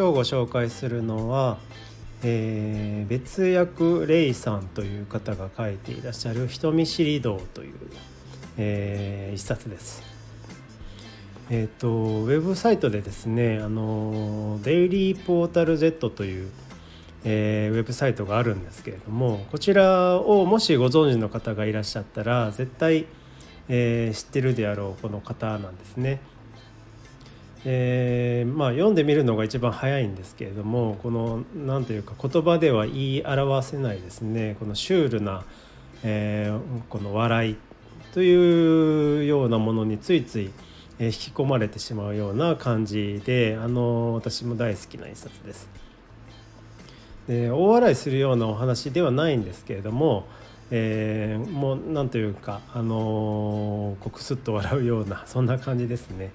[0.00, 1.58] 今日ご紹介するのは、
[2.22, 7.74] えー、別役レイさんという方が書いていらっしゃる「人見知り道」という、
[8.56, 10.02] えー、一冊です。
[11.50, 16.50] えーと、ウェブサイトでですねあのデイリーポータル Z という、
[17.24, 23.04] えー、ウェブサイトがあるんですけれどもこちらをもしご存知の方がいらっしゃったら絶対、
[23.68, 26.20] えー、知ってるであろうこの方なんですね。
[27.64, 35.44] えー、まあ、読んでみるのが一番早いんですけれどもこの何というか言葉では言い表せないですねこのシュールな、
[36.02, 37.56] えー、この笑い
[38.14, 40.50] というようなものについつい
[40.98, 45.68] 引き込まれてしまうような感じであの私も大好きな一冊です。
[47.26, 50.26] で大笑いするようなお話ではないんですけれども、
[50.70, 56.32] えー、もう何というかあのこうくすっと笑うようなそんな感じですね。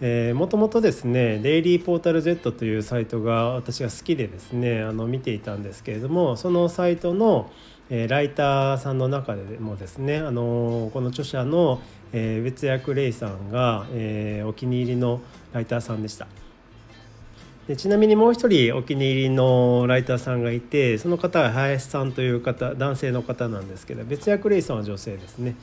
[0.00, 7.52] もともとですねデイリーポータル Z というサイトが私が好きでですねあの見ていたんですけれどもそのサイトの、
[7.90, 11.82] えー、ライターさんの中でもですねあのこの著者の、
[12.14, 15.20] えー、別役レイさんが、えー、お気に入りの
[15.52, 16.26] ライターさんでした。
[17.68, 25.54] でちなみにもう一人お気に入りのライターさんがいてその方は林さんという方男性の方なんですけど別役レイさんは女性ですね、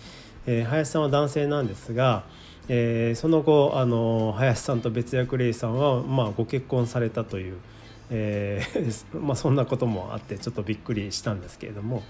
[0.45, 2.23] えー、林さんは男性なんですが
[2.69, 7.57] えー、その後あの林さんと別役レイさんは、まあ、ご結婚されたという、
[8.09, 12.03] えー まあ、そんなこともあってちょっとびっくりしたんですけれども、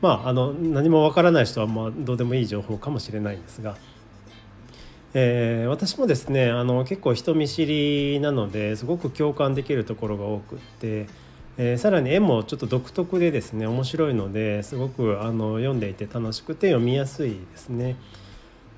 [0.00, 3.76] まあ、あの何もわからない人はまあどうでもいい情報かもしれないんですが、
[5.14, 11.06] えー、私もですねあの結構人見知りなのですごく共感できるところが多くって。
[11.58, 17.96] えー、さらに絵もちょっと独特でですね面白いのですごくあの読んでいて楽しくて読みやすいですね。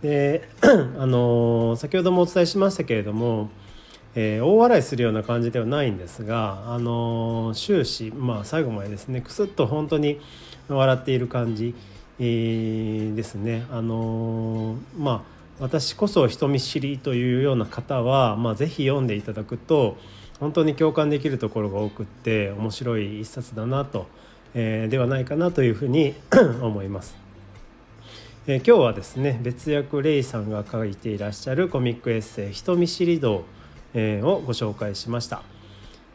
[0.05, 0.47] で
[0.98, 3.48] あの先ほどもお伝えしましたけれども、
[4.14, 10.20] えー、大笑いするような感じではないんですが、あの終始、まあ、最後までですねくすっと本当に
[10.68, 11.74] 笑っている感じ、
[12.18, 13.64] えー、ですね。
[13.73, 15.24] あのま
[15.58, 19.96] あ私こそ人見知りというような方は、まあ、ぜひ読んでいただくと
[20.39, 24.06] 本当に共感できるところが多くって面白い一冊だなと、
[24.52, 26.12] えー、ではないかなというふうに
[26.61, 27.23] 思います。
[28.46, 33.42] えー、今日はですね別役レイさんが書いていらっしゃるコミックエッセイ「人見知り道」
[33.94, 35.42] えー、をご紹介しました。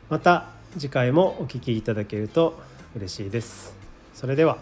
[0.09, 0.45] また
[0.78, 2.59] 次回もお聴きいただけると
[2.95, 3.75] 嬉しいです。
[4.13, 4.59] それでは。